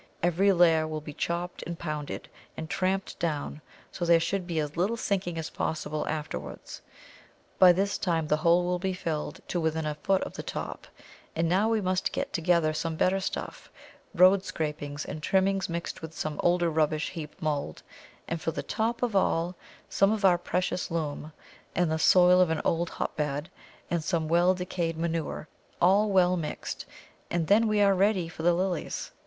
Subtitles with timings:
[0.23, 3.61] Every layer will be chopped and pounded, and tramped down
[3.91, 6.81] so that there should be as little sinking as possible afterwards.
[7.59, 10.87] By this time the hole will be filled to within a foot of the top;
[11.35, 13.69] and now we must get together some better stuff
[14.15, 17.83] road scrapings and trimmings mixed with some older rubbish heap mould,
[18.27, 19.55] and for the top of all,
[19.87, 21.31] some of our precious loam,
[21.75, 23.51] and the soil of an old hotbed
[23.91, 25.47] and some well decayed manure,
[25.79, 26.87] all well mixed,
[27.29, 29.11] and then we are ready for the Lilies.